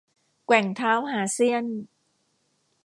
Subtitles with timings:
[0.45, 1.65] แกว่งเท้าหาเสี้ยน